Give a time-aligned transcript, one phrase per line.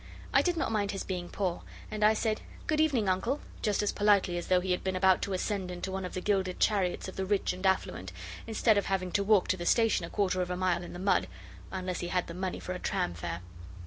[0.33, 3.91] I did not mind his being poor, and I said, 'Good evening, Uncle,' just as
[3.91, 7.07] politely as though he had been about to ascend into one of the gilded chariots
[7.07, 8.11] of the rich and affluent,
[8.47, 10.97] instead of having to walk to the station a quarter of a mile in the
[10.97, 11.27] mud,
[11.69, 13.41] unless he had the money for a tram fare.